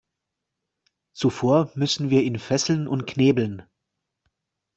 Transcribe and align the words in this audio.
Zuvor 1.13 1.71
müssen 1.75 2.09
wir 2.09 2.23
ihn 2.23 2.39
fesseln 2.39 2.87
und 2.87 3.05
knebeln. 3.05 3.61